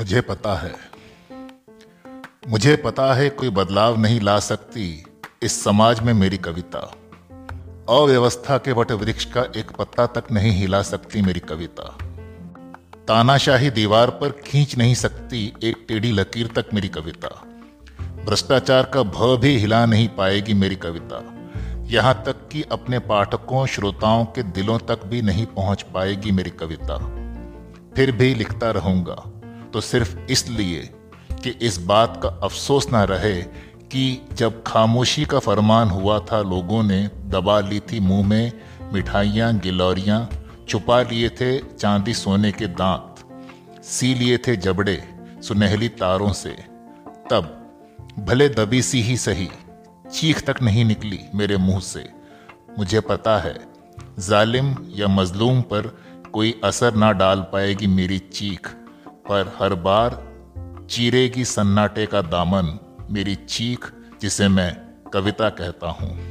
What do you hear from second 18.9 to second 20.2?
भ भी हिला नहीं